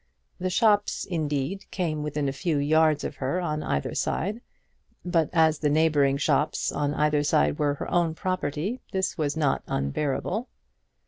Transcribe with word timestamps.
The 0.39 0.49
shops, 0.49 1.05
indeed, 1.05 1.69
came 1.69 2.01
within 2.01 2.27
a 2.27 2.31
very 2.31 2.41
few 2.41 2.57
yards 2.57 3.03
of 3.03 3.17
her 3.17 3.39
on 3.39 3.61
either 3.61 3.93
side; 3.93 4.41
but 5.05 5.29
as 5.31 5.59
the 5.59 5.69
neighbouring 5.69 6.17
shops 6.17 6.71
on 6.71 6.99
each 7.13 7.27
side 7.27 7.59
were 7.59 7.75
her 7.75 7.91
own 7.91 8.15
property, 8.15 8.81
this 8.93 9.15
was 9.15 9.37
not 9.37 9.61
unbearable. 9.67 10.49